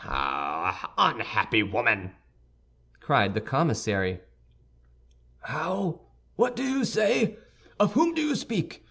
[0.03, 2.15] "Oh, unhappy woman!"
[3.01, 4.19] cried the commissary.
[5.43, 5.99] "How?
[6.37, 7.37] What do you say?
[7.79, 8.79] Of whom do you speak?